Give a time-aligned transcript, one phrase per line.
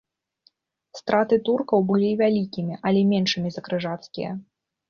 [0.99, 4.29] Страты туркаў былі вялікімі, але меншымі за крыжацкія.